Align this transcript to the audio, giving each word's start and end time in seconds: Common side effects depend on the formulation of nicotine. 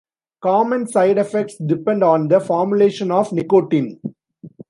Common 0.41 0.87
side 0.87 1.19
effects 1.19 1.57
depend 1.63 2.03
on 2.03 2.27
the 2.27 2.39
formulation 2.39 3.11
of 3.11 3.31
nicotine. 3.31 3.99